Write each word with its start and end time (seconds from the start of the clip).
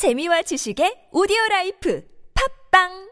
재미와 0.00 0.40
지식의 0.48 1.12
오디오 1.12 1.36
life. 1.50 2.00
팟빵 2.32 3.09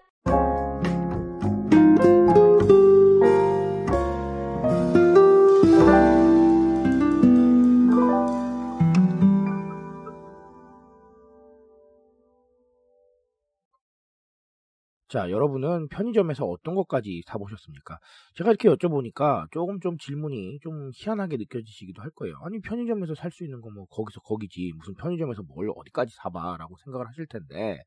자, 15.09 15.31
여러분은 15.31 15.89
편의점에서 15.89 16.45
어떤 16.45 16.75
것까지 16.75 17.23
사보셨습니까? 17.27 17.99
제가 18.35 18.51
이렇게 18.51 18.69
여쭤보니까 18.69 19.51
조금 19.53 19.81
좀 19.81 19.97
질문이 19.97 20.59
좀 20.61 20.91
희한하게 20.95 21.39
느껴지시기도 21.39 22.03
할 22.03 22.11
거예요. 22.11 22.37
아니, 22.45 22.61
편의점에서 22.61 23.15
살 23.15 23.31
수 23.31 23.45
있는 23.45 23.61
거 23.63 23.71
뭐 23.71 23.87
거기서 23.87 24.21
거기지. 24.21 24.73
무슨 24.77 24.95
편의점에서 24.95 25.43
뭘 25.45 25.71
어디까지 25.75 26.15
사봐. 26.17 26.57
라고 26.59 26.77
생각을 26.85 27.07
하실 27.09 27.27
텐데. 27.27 27.83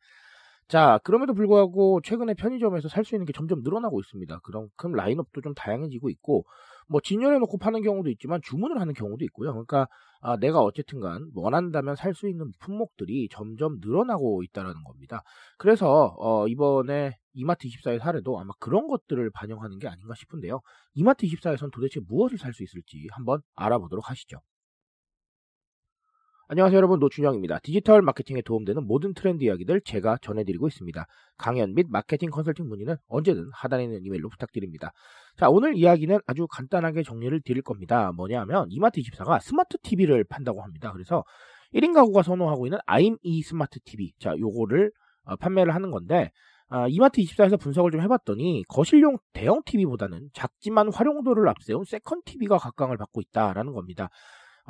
자, 0.72 1.00
그럼에도 1.04 1.34
불구하고 1.34 2.00
최근에 2.02 2.34
편의점에서 2.34 2.88
살 2.88 3.04
수 3.04 3.16
있는 3.16 3.26
게 3.26 3.34
점점 3.34 3.60
늘어나고 3.62 4.00
있습니다. 4.00 4.40
그만큼 4.44 4.94
라인업도 4.94 5.42
좀 5.42 5.54
다양해지고 5.54 6.10
있고, 6.12 6.46
뭐 6.88 7.02
진열해 7.02 7.40
놓고 7.40 7.58
파는 7.58 7.82
경우도 7.84 8.10
있지만 8.12 8.40
주문을 8.42 8.80
하는 8.80 8.94
경우도 8.94 9.26
있고요. 9.26 9.52
그러니까 9.52 9.88
아, 10.22 10.38
내가 10.38 10.62
어쨌든간 10.62 11.32
원한다면 11.36 11.96
살 11.98 12.14
수 12.16 12.30
있는 12.30 12.52
품목들이 12.60 13.28
점점 13.32 13.80
늘어나고 13.82 14.44
있다라는 14.44 14.84
겁니다. 14.86 15.24
그래서 15.58 16.16
어, 16.20 16.48
이번에 16.48 17.18
이마트 17.34 17.68
24의 17.68 18.00
사례도 18.00 18.40
아마 18.40 18.54
그런 18.60 18.88
것들을 18.88 19.30
반영하는 19.32 19.78
게 19.80 19.88
아닌가 19.90 20.14
싶은데요. 20.16 20.62
이마트 20.94 21.26
24에선 21.26 21.70
도대체 21.72 22.00
무엇을 22.08 22.38
살 22.38 22.54
수 22.54 22.64
있을지 22.64 23.08
한번 23.12 23.42
알아보도록 23.56 24.10
하시죠. 24.10 24.38
안녕하세요 26.52 26.76
여러분 26.76 27.00
노준영입니다. 27.00 27.60
디지털 27.60 28.02
마케팅에 28.02 28.42
도움되는 28.42 28.86
모든 28.86 29.14
트렌드 29.14 29.42
이야기들 29.46 29.80
제가 29.86 30.18
전해드리고 30.22 30.68
있습니다. 30.68 31.06
강연 31.38 31.74
및 31.74 31.88
마케팅 31.90 32.30
컨설팅 32.30 32.68
문의는 32.68 32.98
언제든 33.08 33.50
하단에 33.54 33.86
있는 33.86 34.04
이메일로 34.04 34.28
부탁드립니다. 34.28 34.92
자 35.38 35.48
오늘 35.48 35.78
이야기는 35.78 36.20
아주 36.28 36.48
간단하게 36.48 37.04
정리를 37.04 37.42
드릴 37.46 37.62
겁니다. 37.62 38.12
뭐냐면 38.12 38.68
이마트24가 38.68 39.40
스마트 39.40 39.78
TV를 39.78 40.26
판다고 40.26 40.62
합니다. 40.62 40.92
그래서 40.92 41.24
1인 41.74 41.94
가구가 41.94 42.22
선호하고 42.22 42.68
있는 42.68 42.80
아임이 42.86 43.44
스마트 43.46 43.80
TV 43.86 44.12
자 44.20 44.36
요거를 44.38 44.92
어, 45.24 45.38
판매를 45.38 45.74
하는 45.74 45.90
건데 45.90 46.32
아, 46.68 46.86
이마트24에서 46.90 47.58
분석을 47.62 47.92
좀 47.92 48.02
해봤더니 48.02 48.66
거실용 48.68 49.20
대형 49.32 49.62
TV보다는 49.66 50.32
작지만 50.34 50.92
활용도를 50.92 51.48
앞세운 51.48 51.86
second 51.86 52.24
TV가 52.26 52.58
각광을 52.58 52.98
받고 52.98 53.22
있다라는 53.22 53.72
겁니다. 53.72 54.10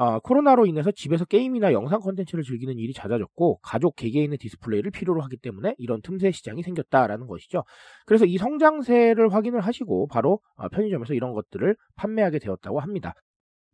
아, 0.04 0.18
코로나로 0.18 0.66
인해서 0.66 0.90
집에서 0.90 1.26
게임이나 1.26 1.74
영상 1.74 2.00
컨텐츠를 2.00 2.44
즐기는 2.44 2.76
일이 2.80 2.92
잦아졌고 2.92 3.60
가족 3.60 3.96
개개인의 3.96 4.40
디스플레이를 4.40 4.90
필요로 4.90 5.22
하기 5.22 5.38
때문에 5.38 5.76
이런 5.78 6.02
틈새 6.02 6.32
시장이 6.32 6.64
생겼다라는 6.64 7.28
것이죠. 7.28 7.64
그래서 8.08 8.26
이 8.26 8.40
성장세를 8.40 9.32
확인을 9.32 9.62
하시고 9.62 10.08
바로 10.08 10.40
아, 10.56 10.70
편의점에서 10.70 11.14
이런 11.14 11.34
것들을 11.34 11.76
판매하게 11.98 12.40
되었다고 12.40 12.80
합니다. 12.80 13.14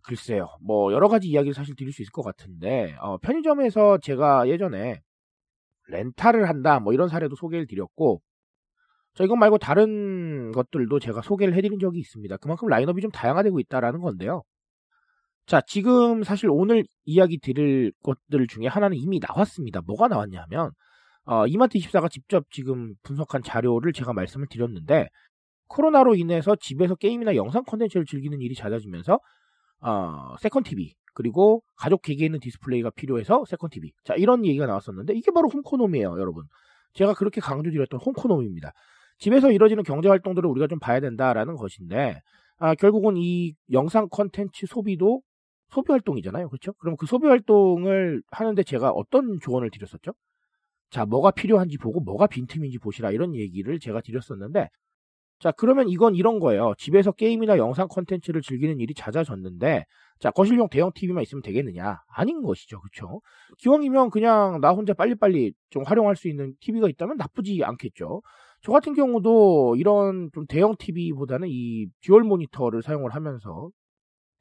글쎄요, 0.03 0.49
뭐 0.61 0.91
여러 0.91 1.07
가지 1.07 1.29
이야기를 1.29 1.53
사실 1.53 1.77
드릴 1.77 1.93
수 1.93 2.01
있을 2.01 2.11
것 2.11 2.23
같은데 2.23 2.93
어, 2.99 3.17
편의점에서 3.19 3.99
제가 3.99 4.49
예전에 4.49 4.99
렌탈을 5.87 6.49
한다 6.49 6.81
뭐 6.81 6.91
이런 6.91 7.07
사례도 7.07 7.37
소개를 7.37 7.67
드렸고 7.67 8.19
자, 9.13 9.23
이것 9.23 9.37
말고 9.37 9.59
다른 9.59 10.51
것들도 10.51 10.99
제가 10.99 11.21
소개를 11.21 11.53
해드린 11.53 11.79
적이 11.79 11.99
있습니다. 11.99 12.35
그만큼 12.35 12.67
라인업이 12.67 13.01
좀 13.01 13.11
다양화되고 13.11 13.61
있다라는 13.61 14.01
건데요. 14.01 14.43
자, 15.47 15.61
지금 15.65 16.23
사실 16.23 16.49
오늘 16.51 16.83
이야기 17.05 17.39
드릴 17.39 17.93
것들 18.03 18.47
중에 18.47 18.67
하나는 18.67 18.97
이미 18.97 19.19
나왔습니다. 19.19 19.79
뭐가 19.87 20.09
나왔냐 20.09 20.41
하면, 20.43 20.71
어, 21.23 21.45
이마트24가 21.45 22.11
직접 22.11 22.43
지금 22.51 22.95
분석한 23.03 23.43
자료를 23.43 23.93
제가 23.93 24.11
말씀을 24.11 24.47
드렸는데, 24.49 25.07
코로나로 25.69 26.15
인해서 26.15 26.57
집에서 26.59 26.95
게임이나 26.95 27.37
영상 27.37 27.63
콘텐츠를 27.63 28.05
즐기는 28.05 28.37
일이 28.41 28.55
잦아지면서, 28.55 29.21
어, 29.79 30.35
second 30.41 30.63
TV, 30.63 30.93
그리고 31.13 31.63
가족 31.77 32.01
개개인의 32.01 32.41
디스플레이가 32.41 32.89
필요해서 32.89 33.45
second 33.45 33.69
TV. 33.69 33.93
자, 34.03 34.15
이런 34.15 34.45
얘기가 34.45 34.65
나왔었는데, 34.65 35.13
이게 35.13 35.31
바로 35.31 35.47
홈코노미예요, 35.47 36.19
여러분. 36.19 36.43
제가 36.93 37.13
그렇게 37.13 37.39
강조드렸던 37.39 38.01
홈코노미입니다. 38.01 38.73
집에서 39.19 39.49
이뤄지는 39.51 39.83
경제 39.83 40.09
활동들을 40.09 40.49
우리가 40.49 40.67
좀 40.67 40.77
봐야 40.79 40.99
된다라는 40.99 41.55
것인데, 41.55 42.19
아, 42.57 42.75
결국은 42.75 43.15
이 43.15 43.53
영상 43.71 44.09
콘텐츠 44.09 44.65
소비도 44.67 45.21
소비 45.69 45.91
활동이잖아요. 45.91 46.49
그렇죠? 46.49 46.73
그럼 46.73 46.95
그 46.97 47.05
소비 47.05 47.27
활동을 47.27 48.21
하는데 48.31 48.63
제가 48.63 48.91
어떤 48.91 49.39
조언을 49.41 49.69
드렸었죠? 49.69 50.13
자, 50.89 51.05
뭐가 51.05 51.31
필요한지 51.31 51.77
보고 51.77 51.99
뭐가 51.99 52.27
빈틈인지 52.27 52.79
보시라 52.79 53.11
이런 53.11 53.35
얘기를 53.35 53.79
제가 53.79 54.01
드렸었는데 54.01 54.69
자, 55.39 55.51
그러면 55.51 55.87
이건 55.87 56.15
이런 56.15 56.39
거예요. 56.39 56.73
집에서 56.79 57.11
게임이나 57.11 57.57
영상 57.57 57.87
콘텐츠를 57.87 58.41
즐기는 58.41 58.79
일이 58.79 58.93
잦아졌는데 58.95 59.85
자, 60.19 60.31
거실용 60.31 60.67
대형 60.69 60.91
TV만 60.93 61.21
있으면 61.21 61.43
되겠느냐? 61.43 61.99
아닌 62.07 62.41
것이죠. 62.41 62.81
그렇죠? 62.81 63.21
기왕이면 63.59 64.09
그냥 64.09 64.59
나 64.61 64.71
혼자 64.71 64.93
빨리빨리 64.93 65.53
좀 65.69 65.83
활용할 65.85 66.15
수 66.15 66.27
있는 66.27 66.55
TV가 66.59 66.89
있다면 66.89 67.17
나쁘지 67.17 67.63
않겠죠. 67.63 68.23
저 68.63 68.71
같은 68.71 68.95
경우도 68.95 69.75
이런 69.77 70.31
좀 70.33 70.47
대형 70.47 70.75
TV보다는 70.77 71.47
이 71.51 71.87
dual 72.01 72.23
모니터를 72.23 72.81
사용을 72.81 73.13
하면서 73.13 73.69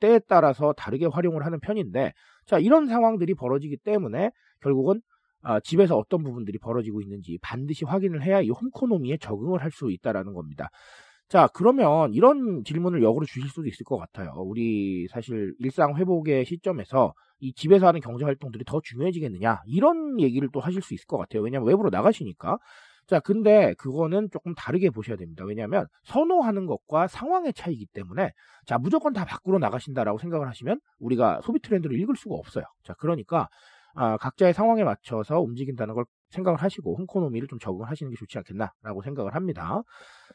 때에 0.01 0.21
따라서 0.29 0.73
다르게 0.75 1.07
활용을 1.07 1.45
하는 1.45 1.61
편인데 1.61 2.13
자 2.47 2.59
이런 2.59 2.87
상황들이 2.87 3.35
벌어지기 3.35 3.79
때문에 3.79 4.31
결국은 4.61 5.01
아, 5.43 5.61
집에서 5.61 5.97
어떤 5.97 6.25
부분들이 6.25 6.59
벌어지고 6.59 7.01
있는지 7.01 7.39
반드시 7.43 7.85
확인을 7.85 8.23
해야 8.23 8.41
이 8.41 8.51
홈코노미에 8.51 9.19
적응을 9.19 9.63
할 9.63 9.71
수 9.71 9.91
있다라는 9.93 10.33
겁니다. 10.35 10.71
자 11.29 11.49
그러면 11.55 12.15
이런 12.15 12.63
질문을 12.65 13.03
역으로 13.03 13.27
주실 13.27 13.49
수도 13.51 13.67
있을 13.67 13.85
것 13.85 13.97
같아요. 13.97 14.33
우리 14.39 15.09
사실 15.09 15.55
일상 15.59 15.97
회복의 15.97 16.45
시점에서 16.45 17.15
이 17.41 17.53
집에서 17.53 17.89
하는 17.89 18.01
경제 18.01 18.25
활동들이 18.25 18.65
더 18.65 18.81
중요해지겠느냐 18.83 19.63
이런 19.67 20.21
얘기를 20.21 20.49
또 20.53 20.61
하실 20.61 20.83
수 20.83 20.95
있을 20.95 21.07
것 21.07 21.19
같아요. 21.19 21.43
왜냐하면 21.43 21.69
외부로 21.69 21.91
나가시니까 21.91 22.59
자, 23.07 23.21
근데 23.21 23.75
그거는 23.75 24.29
조금 24.33 24.55
다르게 24.55 24.91
보셔야 24.91 25.17
됩니다. 25.17 25.45
왜냐하면 25.45 25.87
선호하는 26.05 26.67
것과 26.67 27.07
상황의 27.07 27.53
차이기 27.53 27.87
때문에 27.87 28.33
자, 28.67 28.79
무조건 28.79 29.13
다 29.13 29.25
밖으로 29.25 29.59
나가신다라고 29.59 30.19
생각을 30.19 30.49
하시면 30.49 30.81
우리가 30.99 31.41
소비 31.43 31.61
트렌드를 31.61 31.99
읽을 32.01 32.17
수가 32.17 32.35
없어요. 32.35 32.65
자, 32.83 32.95
그러니까 32.95 33.49
아, 33.95 34.17
각자의 34.19 34.53
상황에 34.53 34.85
맞춰서 34.85 35.41
움직인다는 35.41 35.95
걸 35.95 36.05
생각을 36.31 36.61
하시고 36.61 36.97
홈코노미를 36.99 37.49
좀 37.49 37.59
적응을 37.59 37.89
하시는 37.89 38.11
게 38.11 38.17
좋지 38.17 38.39
않겠나라고 38.39 39.03
생각을 39.03 39.35
합니다. 39.35 39.83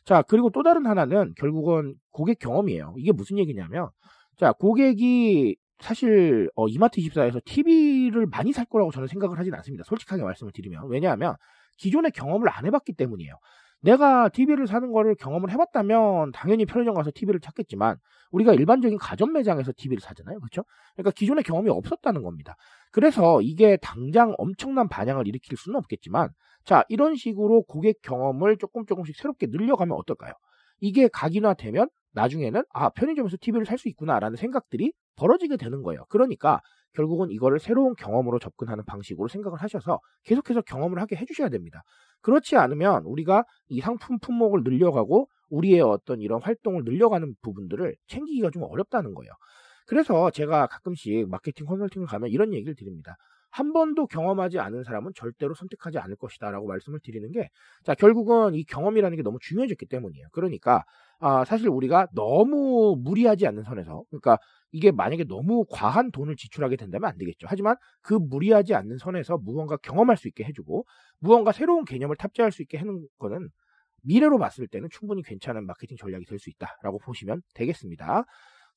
자, 0.06 0.22
그리고 0.24 0.50
또 0.50 0.64
다른 0.64 0.86
하나는 0.86 1.34
결국은 1.38 1.96
고객 2.12 2.40
경험이에요. 2.40 2.96
이게 2.98 3.12
무슨 3.12 3.38
얘기냐면 3.38 3.90
자, 4.38 4.54
고객이 4.54 5.58
사실 5.80 6.50
어, 6.56 6.68
이마트24에서 6.68 7.44
TV를 7.44 8.28
많이 8.28 8.54
살 8.54 8.66
거라고 8.66 8.92
저는 8.92 9.08
생각을 9.08 9.38
하진 9.38 9.54
않습니다. 9.56 9.84
솔직하게 9.84 10.24
말씀을 10.24 10.52
드리면 10.54 10.88
왜냐하면 10.88 11.36
기존의 11.78 12.12
경험을 12.12 12.50
안 12.50 12.66
해봤기 12.66 12.94
때문이에요. 12.94 13.34
내가 13.84 14.30
TV를 14.30 14.68
사는 14.68 14.92
거를 14.92 15.16
경험을 15.16 15.50
해봤다면 15.52 16.32
당연히 16.34 16.66
편의점 16.66 16.94
가서 16.94 17.12
TV를 17.14 17.40
찾겠지만 17.40 17.98
우리가 18.32 18.54
일반적인 18.54 18.98
가전 19.00 19.34
매장에서 19.34 19.72
TV를 19.76 20.00
사잖아요. 20.02 20.40
그렇죠? 20.40 20.64
그러니까 20.96 21.12
기존의 21.12 21.44
경험이 21.44 21.72
없었다는 21.72 22.22
겁니다. 22.22 22.56
그래서 22.92 23.42
이게 23.42 23.78
당장 23.82 24.36
엄청난 24.38 24.88
반향을 24.88 25.28
일으킬 25.28 25.58
수는 25.58 25.78
없겠지만 25.80 26.30
자, 26.64 26.84
이런 26.90 27.16
식으로 27.16 27.64
고객 27.64 28.02
경험을 28.04 28.58
조금 28.58 28.86
조금씩 28.86 29.16
새롭게 29.16 29.48
늘려가면 29.48 29.98
어떨까요? 29.98 30.34
이게 30.80 31.08
각인화되면 31.08 31.90
나중에는 32.14 32.64
아, 32.74 32.90
편의점에서 32.90 33.38
TV를 33.42 33.66
살 33.66 33.78
수 33.78 33.90
있구나라는 33.90 34.36
생각들이 34.38 34.94
벌어지게 35.16 35.58
되는 35.58 35.82
거예요. 35.82 36.06
그러니까 36.10 36.62
결국은 36.94 37.32
이거를 37.32 37.60
새로운 37.60 37.96
경험으로 37.96 38.40
접근하는 38.40 38.84
방식으로 38.86 39.28
생각을 39.28 39.62
하셔서 39.62 40.00
계속해서 40.24 40.62
경험을 40.62 41.00
하게 41.00 41.16
해주셔야 41.16 41.50
됩니다. 41.50 41.84
그렇지 42.22 42.56
않으면 42.58 43.04
우리가 43.06 43.44
이 43.70 43.82
상품 43.82 44.20
품목을 44.20 44.62
늘려가고 44.64 45.28
우리의 45.50 45.82
어떤 45.82 46.22
이런 46.22 46.42
활동을 46.42 46.84
늘려가는 46.84 47.36
부분들을 47.42 47.96
챙기기가 48.08 48.52
좀 48.52 48.64
어렵다는 48.64 49.14
거예요. 49.14 49.32
그래서 49.88 50.32
제가 50.32 50.68
가끔씩 50.68 51.28
마케팅 51.30 51.66
컨설팅을 51.66 52.08
가면 52.08 52.30
이런 52.30 52.54
얘기를 52.54 52.76
드립니다. 52.76 53.18
한 53.52 53.74
번도 53.74 54.08
경험하지 54.08 54.60
않은 54.60 54.84
사람은 54.84 55.12
절대로 55.16 55.54
선택하지 55.54 55.98
않을 56.00 56.16
것이다 56.16 56.50
라고 56.52 56.68
말씀을 56.68 57.00
드리는 57.02 57.32
게, 57.32 57.50
자, 57.84 57.94
결국은 57.96 58.56
이 58.56 58.64
경험이라는 58.64 59.18
게 59.18 59.24
너무 59.24 59.38
중요해졌기 59.42 59.86
때문이에요. 59.88 60.28
그러니까, 60.32 60.84
아, 61.20 61.44
사실 61.46 61.68
우리가 61.70 62.08
너무 62.14 62.96
무리하지 63.00 63.46
않는 63.48 63.64
선에서, 63.64 64.04
그러니까 64.10 64.38
이게 64.72 64.92
만약에 64.92 65.26
너무 65.26 65.66
과한 65.70 66.12
돈을 66.12 66.36
지출하게 66.38 66.78
된다면 66.78 67.10
안 67.10 67.18
되겠죠. 67.18 67.48
하지만 67.50 67.76
그 68.02 68.14
무리하지 68.14 68.74
않는 68.74 68.98
선에서 68.98 69.38
무언가 69.38 69.78
경험할 69.78 70.18
수 70.18 70.28
있게 70.30 70.44
해주고, 70.46 70.86
무언가 71.20 71.52
새로운 71.52 71.86
개념을 71.86 72.16
탑재할 72.16 72.52
수 72.52 72.62
있게 72.62 72.78
하는 72.78 73.06
거는 73.20 73.50
미래로 74.04 74.38
봤을 74.40 74.68
때는 74.68 74.90
충분히 74.92 75.22
괜찮은 75.24 75.66
마케팅 75.66 75.98
전략이 75.98 76.26
될 76.26 76.40
수 76.40 76.50
있다라고 76.50 77.00
보시면 77.00 77.42
되겠습니다. 77.54 78.26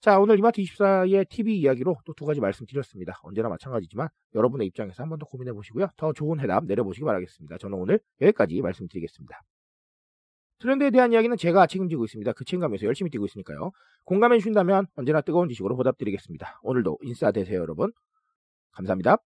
자, 0.04 0.18
오늘 0.20 0.36
이마트24의 0.36 1.26
TV 1.30 1.58
이야기로 1.60 1.96
또 2.04 2.12
두 2.14 2.26
가지 2.26 2.38
말씀드렸습니다. 2.40 3.18
언제나 3.22 3.48
마찬가지지만 3.48 4.08
여러분의 4.34 4.66
입장에서 4.66 5.02
한 5.02 5.08
번 5.08 5.18
더 5.18 5.24
고민해 5.26 5.52
보시고요. 5.54 5.88
더 5.96 6.12
좋은 6.12 6.40
해답 6.40 6.66
내려보시기 6.66 7.04
바라겠습니다. 7.06 7.56
저는 7.58 7.78
오늘 7.78 8.00
여기까지 8.20 8.60
말씀드리겠습니다. 8.60 9.40
트렌드에 10.60 10.90
대한 10.90 11.12
이야기는 11.12 11.36
제가 11.38 11.66
책임지고 11.66 12.04
있습니다. 12.04 12.32
그 12.34 12.44
책임감에서 12.44 12.84
열심히 12.86 13.10
뛰고 13.10 13.24
있으니까요. 13.26 13.70
공감해 14.04 14.38
주신다면 14.38 14.86
언제나 14.96 15.22
뜨거운 15.22 15.48
지식으로 15.48 15.74
보답드리겠습니다. 15.76 16.60
오늘도 16.62 16.98
인싸 17.02 17.32
되세요, 17.32 17.60
여러분. 17.60 17.90
감사합니다. 18.72 19.18